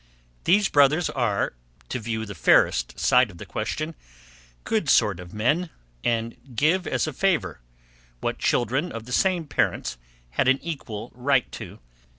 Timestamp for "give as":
6.55-7.05